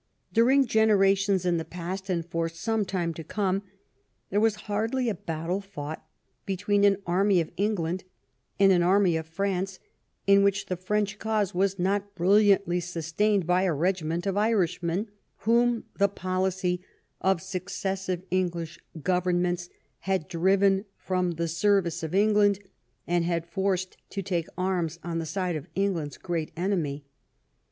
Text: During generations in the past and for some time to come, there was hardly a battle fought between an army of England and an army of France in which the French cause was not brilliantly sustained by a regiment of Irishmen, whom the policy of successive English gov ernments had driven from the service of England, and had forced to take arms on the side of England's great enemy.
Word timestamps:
During 0.33 0.65
generations 0.65 1.45
in 1.45 1.57
the 1.57 1.63
past 1.63 2.09
and 2.09 2.25
for 2.25 2.49
some 2.49 2.85
time 2.85 3.13
to 3.13 3.23
come, 3.23 3.61
there 4.31 4.39
was 4.39 4.55
hardly 4.65 5.09
a 5.09 5.13
battle 5.13 5.61
fought 5.61 6.03
between 6.43 6.83
an 6.83 6.97
army 7.05 7.39
of 7.39 7.51
England 7.55 8.03
and 8.59 8.71
an 8.71 8.81
army 8.81 9.15
of 9.15 9.27
France 9.27 9.77
in 10.25 10.41
which 10.41 10.65
the 10.65 10.75
French 10.75 11.19
cause 11.19 11.53
was 11.53 11.77
not 11.77 12.15
brilliantly 12.15 12.79
sustained 12.79 13.45
by 13.45 13.61
a 13.61 13.73
regiment 13.75 14.25
of 14.25 14.37
Irishmen, 14.37 15.07
whom 15.41 15.83
the 15.99 16.09
policy 16.09 16.83
of 17.21 17.39
successive 17.39 18.23
English 18.31 18.79
gov 18.97 19.25
ernments 19.25 19.69
had 20.09 20.27
driven 20.27 20.85
from 20.97 21.33
the 21.33 21.47
service 21.47 22.01
of 22.01 22.15
England, 22.15 22.57
and 23.05 23.23
had 23.23 23.45
forced 23.45 23.97
to 24.09 24.23
take 24.23 24.47
arms 24.57 24.97
on 25.03 25.19
the 25.19 25.27
side 25.27 25.55
of 25.55 25.67
England's 25.75 26.17
great 26.17 26.49
enemy. 26.57 27.05